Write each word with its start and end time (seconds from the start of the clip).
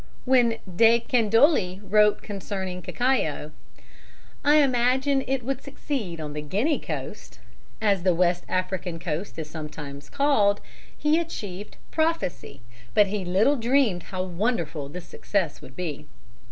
When 0.25 0.57
De 0.67 0.99
Candolle 0.99 1.79
wrote 1.83 2.23
concerning 2.23 2.81
cacao, 2.81 3.51
"I 4.43 4.55
imagine 4.55 5.23
it 5.27 5.43
would 5.43 5.61
succeed 5.61 6.19
on 6.19 6.33
the 6.33 6.41
Guinea 6.41 6.79
Coast," 6.79 7.37
as 7.79 8.01
the 8.01 8.15
West 8.15 8.43
African 8.49 8.97
coast 8.97 9.37
is 9.37 9.47
sometimes 9.47 10.09
called, 10.09 10.59
he 10.97 11.19
achieved 11.19 11.77
prophecy, 11.91 12.61
but 12.95 13.05
he 13.09 13.23
little 13.23 13.57
dreamed 13.57 14.01
how 14.09 14.23
wonderful 14.23 14.89
this 14.89 15.05
success 15.05 15.61
would 15.61 15.75
be. 15.75 16.07